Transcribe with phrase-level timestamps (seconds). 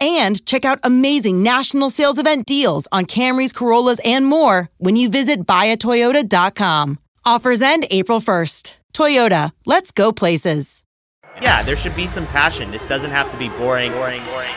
[0.00, 5.08] and check out amazing national sales event deals on Camrys, Corollas, and more when you
[5.08, 6.98] visit buyatoyota.com.
[7.24, 8.76] Offers end April 1st.
[8.94, 10.84] Toyota, let's go places.
[11.42, 12.70] Yeah, there should be some passion.
[12.70, 14.52] This doesn't have to be boring, boring, boring.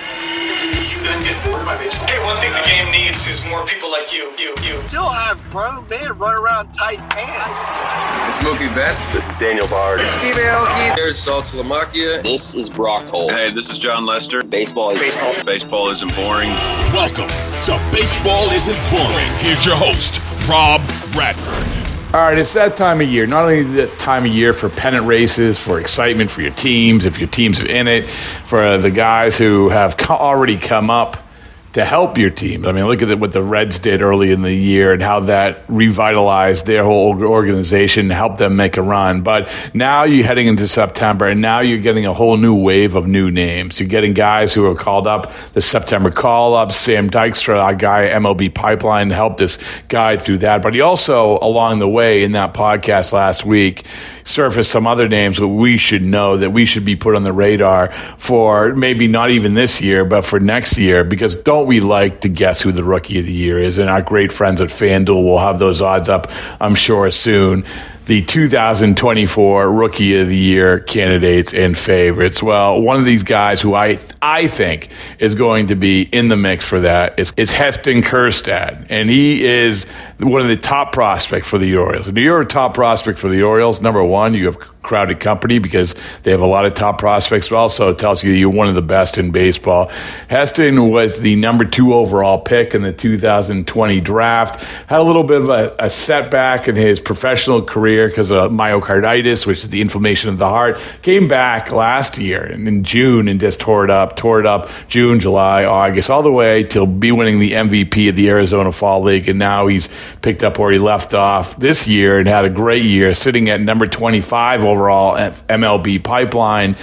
[1.39, 2.07] You couldn't bored by baseball.
[2.07, 4.81] Hey, one thing the game needs is more people like you, you, you.
[4.87, 8.35] Still have grown men run around tight pants.
[8.35, 9.13] It's Mookie Betts.
[9.13, 10.01] This is Daniel Bard.
[10.01, 10.95] It's Steve Aoki.
[10.95, 12.23] There's Saltalamacchia.
[12.23, 13.31] This is Brock Holt.
[13.31, 14.43] Hey, this is Jon Lester.
[14.43, 15.33] Baseball is baseball.
[15.45, 16.49] Baseball isn't boring.
[16.93, 17.29] Welcome
[17.63, 19.31] to Baseball Isn't Boring.
[19.37, 20.81] Here's your host, Rob
[21.13, 21.65] Bradford.
[22.13, 23.27] All right, it's that time of year.
[23.27, 27.19] Not only the time of year for pennant races, for excitement for your teams, if
[27.19, 31.28] your team's are in it, for the guys who have co- already come up
[31.73, 32.65] to help your team.
[32.65, 35.63] I mean, look at what the Reds did early in the year and how that
[35.67, 39.21] revitalized their whole organization, helped them make a run.
[39.21, 43.07] But now you're heading into September, and now you're getting a whole new wave of
[43.07, 43.79] new names.
[43.79, 46.75] You're getting guys who are called up, the September call ups.
[46.75, 49.59] Sam Dykstra, our guy, MLB Pipeline, helped this
[49.89, 50.63] guy through that.
[50.63, 53.85] But he also, along the way in that podcast last week,
[54.23, 57.33] surfaced some other names that we should know that we should be put on the
[57.33, 61.03] radar for maybe not even this year, but for next year.
[61.03, 63.77] Because don't we like to guess who the rookie of the year is?
[63.77, 67.65] And our great friends at FanDuel will have those odds up, I'm sure, soon.
[68.05, 72.41] The 2024 Rookie of the Year candidates and favorites.
[72.41, 76.35] Well, one of these guys who I I think is going to be in the
[76.35, 78.87] mix for that is, is Heston Kjerstad.
[78.89, 79.85] and he is
[80.19, 82.07] one of the top prospects for the Orioles.
[82.07, 83.81] And you're a top prospect for the Orioles.
[83.81, 87.57] Number one, you have crowded company because they have a lot of top prospects, but
[87.57, 89.89] also it tells you you're one of the best in baseball.
[90.27, 94.61] Heston was the number two overall pick in the 2020 draft.
[94.87, 99.45] Had a little bit of a, a setback in his professional career because of myocarditis,
[99.45, 100.81] which is the inflammation of the heart.
[101.01, 105.19] Came back last year in June and just tore it up, tore it up June,
[105.19, 109.29] July, August, all the way till be winning the MVP of the Arizona Fall League.
[109.29, 109.87] And now he's
[110.21, 113.61] picked up where he left off this year and had a great year, sitting at
[113.61, 116.75] number 25 overall at MLB pipeline.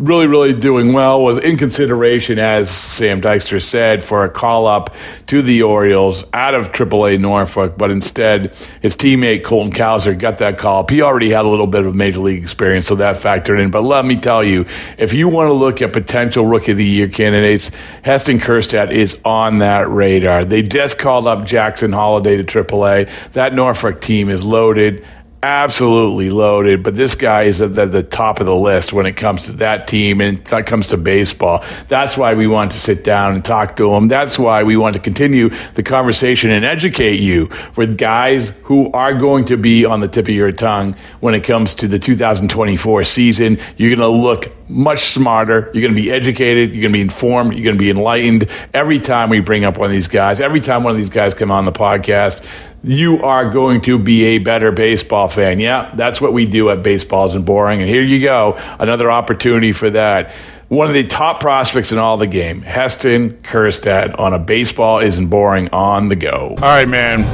[0.00, 1.20] Really, really doing well.
[1.20, 4.94] Was in consideration, as Sam Dykstra said, for a call up
[5.26, 10.56] to the Orioles out of AAA Norfolk, but instead his teammate Colton Cowser got that
[10.56, 10.90] call up.
[10.90, 13.70] He already had a little bit of major league experience, so that factored in.
[13.70, 14.64] But let me tell you,
[14.96, 17.70] if you want to look at potential Rookie of the Year candidates,
[18.02, 20.46] Heston Kjerstad is on that radar.
[20.46, 23.32] They just called up Jackson Holliday to AAA.
[23.32, 25.06] That Norfolk team is loaded
[25.42, 29.12] absolutely loaded, but this guy is at the, the, top of the list when it
[29.12, 31.64] comes to that team and it comes to baseball.
[31.88, 34.08] That's why we want to sit down and talk to him.
[34.08, 39.14] That's why we want to continue the conversation and educate you with guys who are
[39.14, 43.04] going to be on the tip of your tongue when it comes to the 2024
[43.04, 43.58] season.
[43.76, 45.70] You're going to look much smarter.
[45.72, 46.74] You're going to be educated.
[46.74, 47.54] You're going to be informed.
[47.54, 48.48] You're going to be enlightened.
[48.72, 51.34] Every time we bring up one of these guys, every time one of these guys
[51.34, 52.44] come on the podcast,
[52.82, 55.60] you are going to be a better baseball fan.
[55.60, 57.80] Yeah, that's what we do at Baseballs Isn't Boring.
[57.80, 60.32] And here you go, another opportunity for that.
[60.68, 65.26] One of the top prospects in all the game, Heston Kjerstad on a Baseball Isn't
[65.26, 66.50] Boring on the go.
[66.50, 67.24] All right, man.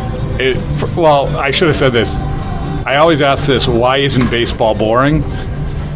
[0.41, 0.57] It,
[0.97, 2.17] well, I should have said this.
[2.87, 5.23] I always ask this why isn't baseball boring?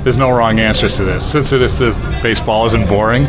[0.02, 1.30] There's no wrong answers to this.
[1.30, 3.26] Since it is this baseball isn't boring,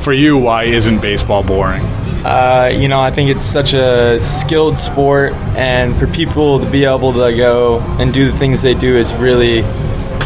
[0.00, 1.82] for you, why isn't baseball boring?
[2.24, 6.84] Uh, you know, I think it's such a skilled sport, and for people to be
[6.84, 9.64] able to go and do the things they do is really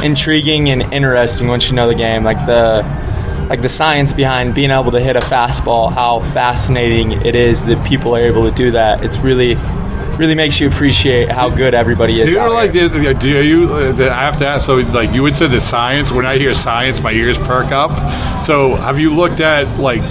[0.02, 2.24] intriguing and interesting once you know the game.
[2.24, 2.82] Like the
[3.48, 7.84] like the science behind being able to hit a fastball, how fascinating it is that
[7.86, 9.02] people are able to do that.
[9.04, 9.56] It's really
[10.20, 12.26] really makes you appreciate how good everybody is.
[12.26, 13.72] Do you like the, do you?
[13.72, 14.66] uh, I have to ask.
[14.66, 16.12] So, like, you would say the science.
[16.12, 17.90] When I hear science, my ears perk up.
[18.44, 20.02] So, have you looked at like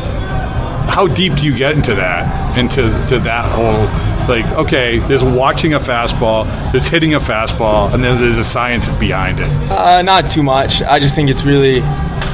[0.90, 2.58] how deep do you get into that?
[2.58, 3.88] Into to that whole
[4.30, 8.88] like, okay, there's watching a fastball, there's hitting a fastball, and then there's a science
[9.00, 9.50] behind it.
[9.72, 10.84] Uh, not too much.
[10.84, 11.78] I just think it's really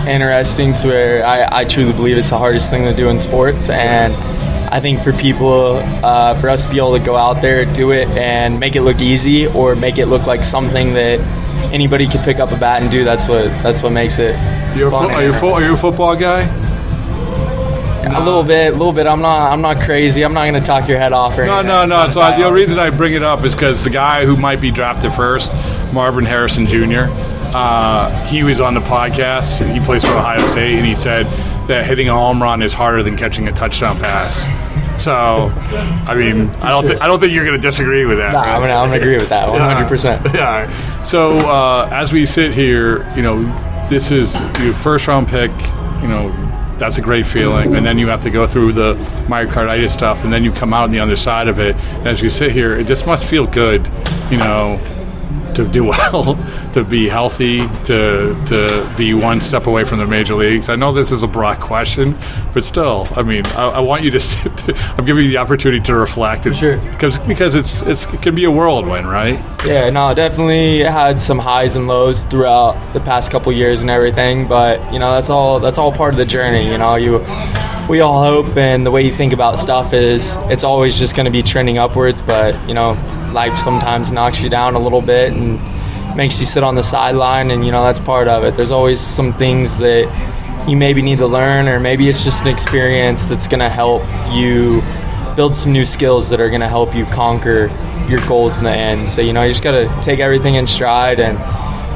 [0.06, 3.70] interesting to where I, I truly believe it's the hardest thing to do in sports.
[3.70, 4.14] And
[4.72, 7.92] I think for people, uh, for us to be able to go out there, do
[7.92, 11.20] it, and make it look easy or make it look like something that
[11.74, 14.36] anybody could pick up a bat and do, that's what that's what makes it.
[14.76, 16.65] You're a fun fo- are, you fo- are you a football guy?
[18.08, 19.08] A little bit, a little bit.
[19.08, 19.52] I'm not.
[19.52, 20.24] I'm not crazy.
[20.24, 21.38] I'm not going to talk your head off.
[21.38, 21.68] Or No, anything.
[21.68, 22.10] no, no.
[22.10, 24.62] So not the that reason I bring it up is because the guy who might
[24.62, 25.52] be drafted first,
[25.94, 27.08] Marvin Harrison Jr.,
[27.56, 29.66] uh, he was on the podcast.
[29.74, 31.26] He plays for Ohio State, and he said
[31.68, 34.46] that hitting a home run is harder than catching a touchdown pass.
[35.04, 35.52] So,
[36.08, 38.32] I mean, I don't, thi- I don't think you're going to disagree with that.
[38.34, 38.56] Nah, right?
[38.56, 39.88] I'm I'm gonna agree with that 100.
[39.90, 41.02] percent Yeah.
[41.04, 43.42] So uh, as we sit here, you know,
[43.90, 45.52] this is your first round pick.
[46.02, 46.45] You know,
[46.78, 48.96] that's a great feeling, and then you have to go through the
[49.28, 51.76] myocarditis stuff, and then you come out on the other side of it.
[51.76, 53.90] And as you sit here, it just must feel good,
[54.30, 54.80] you know,
[55.56, 56.36] to do well,
[56.74, 60.70] to be healthy, to to be one step away from the major leagues.
[60.70, 62.16] I know this is a broad question,
[62.54, 64.76] but still, I mean, I, I want you to.
[64.98, 66.78] I'm giving you the opportunity to reflect, and, Sure.
[66.78, 69.40] because because it's it's it can be a whirlwind, right?
[69.66, 74.48] Yeah, no, definitely had some highs and lows throughout the past couple years and everything,
[74.48, 76.70] but you know that's all that's all part of the journey.
[76.70, 77.20] You know, you
[77.90, 81.26] we all hope, and the way you think about stuff is it's always just going
[81.26, 82.22] to be trending upwards.
[82.22, 82.94] But you know,
[83.36, 85.60] life sometimes knocks you down a little bit and
[86.16, 88.56] makes you sit on the sideline, and you know that's part of it.
[88.56, 92.48] There's always some things that you maybe need to learn, or maybe it's just an
[92.48, 94.02] experience that's going to help
[94.34, 94.82] you
[95.36, 97.68] build some new skills that are going to help you conquer
[98.10, 99.10] your goals in the end.
[99.10, 101.38] So, you know, you just got to take everything in stride and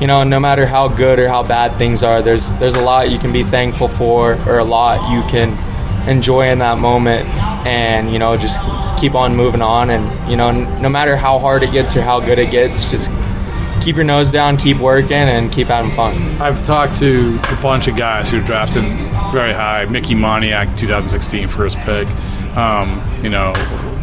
[0.02, 3.12] you know, no matter how good or how bad things are, there's there's a lot
[3.12, 5.52] you can be thankful for or a lot you can
[6.10, 7.28] enjoy in that moment
[7.66, 8.60] and, you know, just
[9.00, 12.20] keep on moving on and, you know, no matter how hard it gets or how
[12.20, 13.12] good it gets, just
[13.82, 16.16] keep your nose down, keep working and keep having fun.
[16.42, 18.84] I've talked to a bunch of guys who drafted
[19.32, 19.86] very high.
[19.86, 22.08] Mickey Moniak, 2016 first pick.
[22.58, 23.54] Um, you know,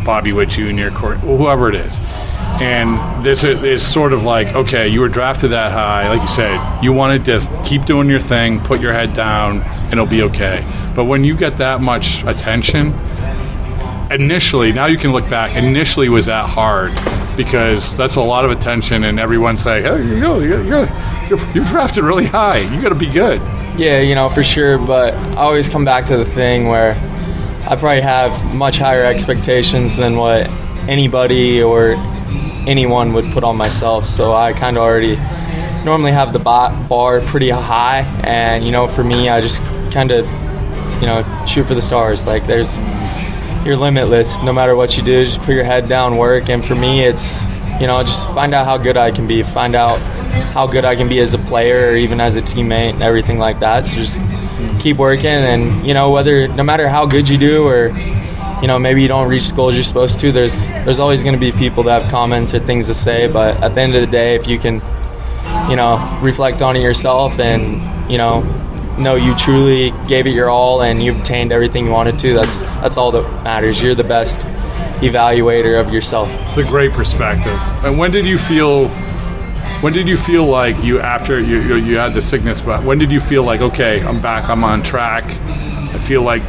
[0.05, 1.99] Bobby Witt Jr., whoever it is.
[2.59, 6.83] And this is, sort of like, okay, you were drafted that high, like you said,
[6.83, 10.23] you want to just keep doing your thing, put your head down, and it'll be
[10.23, 10.65] okay.
[10.95, 12.93] But when you get that much attention,
[14.11, 16.99] initially, now you can look back, initially was that hard
[17.37, 20.89] because that's a lot of attention, and everyone's saying, hey, you know, you're, you're,
[21.29, 22.59] you're, you're drafted really high.
[22.59, 23.41] You got to be good.
[23.79, 24.79] Yeah, you know, for sure.
[24.79, 26.93] But I always come back to the thing where
[27.69, 30.49] I probably have much higher expectations than what
[30.89, 31.91] anybody or
[32.67, 34.07] anyone would put on myself.
[34.07, 35.17] So I kind of already
[35.85, 38.01] normally have the bar pretty high.
[38.25, 39.63] And, you know, for me, I just
[39.97, 40.27] kind of,
[41.01, 42.27] you know, shoot for the stars.
[42.27, 42.79] Like, there's,
[43.65, 45.25] you're limitless no matter what you do.
[45.25, 46.51] Just put your head down, work.
[46.51, 47.43] And for me, it's,
[47.81, 49.99] you know, just find out how good I can be, find out
[50.53, 53.39] how good I can be as a player or even as a teammate and everything
[53.39, 53.87] like that.
[53.87, 54.21] So just
[54.81, 57.89] keep working and you know whether no matter how good you do or
[58.63, 61.41] you know maybe you don't reach goals you're supposed to there's there's always going to
[61.41, 64.07] be people that have comments or things to say but at the end of the
[64.07, 64.75] day if you can
[65.69, 68.43] you know reflect on it yourself and you know
[68.99, 72.61] know you truly gave it your all and you obtained everything you wanted to that's
[72.61, 74.41] that's all that matters you're the best
[75.01, 77.59] evaluator of yourself It's a great perspective.
[77.85, 78.89] And when did you feel?
[79.83, 82.63] When did you feel like you after you you, you had the sickness?
[82.63, 85.25] But when did you feel like okay, I'm back, I'm on track.
[85.95, 86.43] I feel like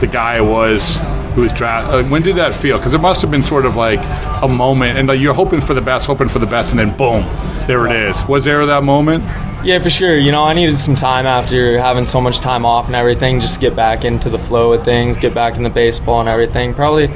[0.00, 0.96] the guy I was
[1.34, 2.06] who was drafted.
[2.06, 2.78] Uh, when did that feel?
[2.78, 4.00] Because it must have been sort of like
[4.42, 6.96] a moment, and like, you're hoping for the best, hoping for the best, and then
[6.96, 7.24] boom,
[7.66, 8.24] there it is.
[8.26, 9.24] Was there that moment?
[9.64, 10.16] Yeah, for sure.
[10.16, 13.54] You know, I needed some time after having so much time off and everything, just
[13.54, 16.74] to get back into the flow of things, get back into baseball and everything.
[16.74, 17.06] Probably,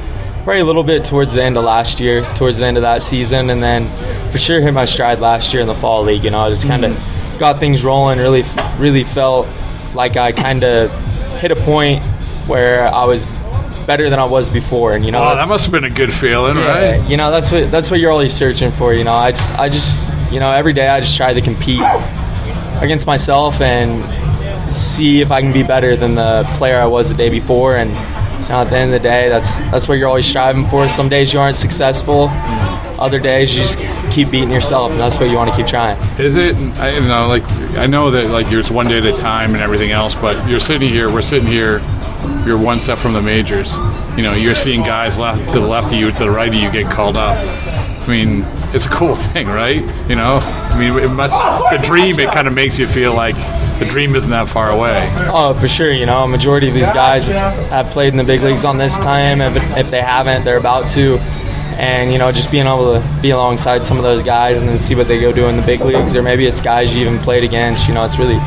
[0.43, 3.03] probably a little bit towards the end of last year, towards the end of that
[3.03, 3.89] season, and then
[4.31, 6.23] for sure hit my stride last year in the fall league.
[6.23, 7.37] You know, I just kind of mm-hmm.
[7.37, 8.17] got things rolling.
[8.17, 8.43] Really,
[8.77, 9.47] really felt
[9.93, 10.89] like I kind of
[11.39, 12.01] hit a point
[12.47, 13.25] where I was
[13.87, 14.93] better than I was before.
[14.93, 17.09] And you know, oh, that must have been a good feeling, yeah, right?
[17.09, 18.93] You know, that's what that's what you're always searching for.
[18.93, 21.81] You know, I I just you know every day I just try to compete
[22.81, 24.03] against myself and
[24.75, 27.77] see if I can be better than the player I was the day before.
[27.77, 30.65] And you know, at the end of the day, that's that's what you're always striving
[30.67, 30.87] for.
[30.89, 32.27] Some days you aren't successful.
[32.99, 33.77] Other days you just
[34.11, 35.97] keep beating yourself, and that's what you want to keep trying.
[36.19, 36.55] Is it?
[36.77, 37.43] I you know, like
[37.77, 40.59] I know that like you're one day at a time and everything else, but you're
[40.59, 41.11] sitting here.
[41.11, 41.79] We're sitting here.
[42.45, 43.75] You're one step from the majors.
[44.17, 46.55] You know, you're seeing guys left to the left of you, to the right of
[46.55, 47.37] you get called up.
[47.37, 48.43] I mean,
[48.73, 49.81] it's a cool thing, right?
[50.09, 51.35] You know, I mean, it must
[51.71, 52.19] the dream.
[52.19, 53.35] It kind of makes you feel like
[53.79, 55.11] the dream isn't that far away.
[55.27, 55.91] Oh, for sure.
[55.91, 58.97] You know, a majority of these guys have played in the big leagues on this
[58.97, 59.41] time.
[59.41, 61.17] If, if they haven't, they're about to.
[61.77, 64.79] And you know, just being able to be alongside some of those guys and then
[64.79, 67.19] see what they go do in the big leagues, or maybe it's guys you even
[67.19, 67.87] played against.
[67.87, 68.39] You know, it's really,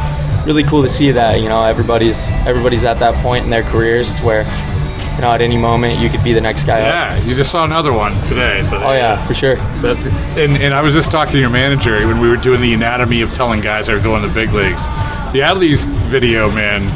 [0.47, 1.41] really cool to see that.
[1.41, 4.45] You know, everybody's everybody's at that point in their careers to where
[5.21, 7.27] you know, at any moment you could be the next guy yeah, up.
[7.27, 8.63] you just saw another one today.
[8.63, 9.57] So oh yeah, for sure.
[9.83, 12.73] That's and, and I was just talking to your manager when we were doing the
[12.73, 14.83] anatomy of telling guys that are going to the big leagues.
[15.33, 16.89] The Adley's video, man,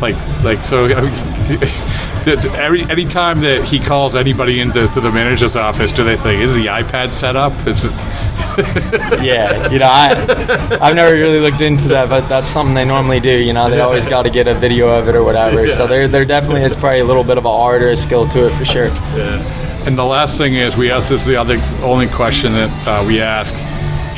[0.00, 0.88] like like so.
[2.28, 6.42] every any time that he calls anybody into to the manager's office, do they think
[6.42, 7.52] is the iPad set up?
[7.66, 7.92] Is it?
[9.22, 13.20] yeah, you know, I I've never really looked into that, but that's something they normally
[13.20, 13.30] do.
[13.30, 15.66] You know, they always got to get a video of it or whatever.
[15.66, 15.74] Yeah.
[15.74, 18.28] So there there definitely is probably a little bit of an art or a skill
[18.28, 18.86] to it for sure.
[18.86, 19.86] Yeah.
[19.86, 23.04] And the last thing is, we ask this is the other only question that uh,
[23.06, 23.54] we ask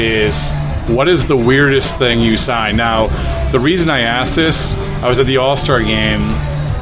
[0.01, 0.51] is
[0.89, 2.77] what is the weirdest thing you sign?
[2.77, 3.07] Now,
[3.53, 6.21] the reason I asked this, I was at the All Star game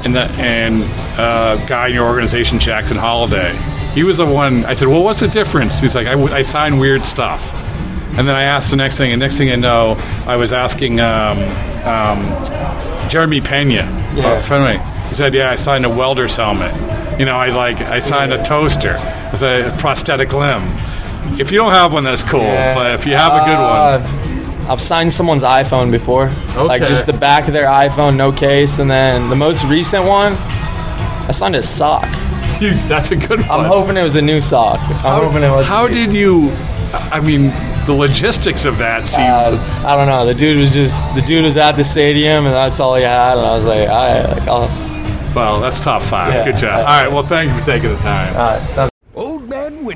[0.04, 0.84] and the and
[1.18, 3.56] uh, guy in your organization, Jackson Holliday,
[3.94, 4.64] he was the one.
[4.64, 7.54] I said, "Well, what's the difference?" He's like, "I, I sign weird stuff."
[8.18, 9.94] And then I asked the next thing, and next thing I know,
[10.26, 11.38] I was asking um,
[11.86, 13.74] um, Jeremy Pena
[14.14, 14.40] yeah.
[14.40, 14.78] Fenway.
[15.08, 16.74] He said, "Yeah, I signed a welder's helmet.
[17.18, 18.96] You know, I like I signed a toaster.
[19.32, 20.62] It's a prosthetic limb.
[21.38, 22.40] If you don't have one, that's cool.
[22.40, 22.74] Yeah.
[22.74, 24.29] But if you have a good one." Uh,
[24.70, 26.28] I've signed someone's iPhone before.
[26.28, 26.62] Okay.
[26.62, 28.78] Like just the back of their iPhone, no case.
[28.78, 32.04] And then the most recent one, I signed a sock.
[32.60, 33.50] Dude, that's a good one.
[33.50, 34.78] I'm hoping it was a new sock.
[34.78, 35.66] I'm how, hoping it was.
[35.66, 36.50] How did you?
[36.92, 37.48] I mean,
[37.86, 39.24] the logistics of that seem.
[39.24, 40.24] Uh, I don't know.
[40.24, 43.38] The dude was just the dude was at the stadium, and that's all he had.
[43.38, 46.32] And I was like, all right, like, I'll, well, that's top five.
[46.32, 46.78] Yeah, Good job.
[46.78, 47.10] all right.
[47.10, 48.36] Well, thank you for taking the time.
[48.36, 48.70] All right.
[48.70, 48.89] Sounds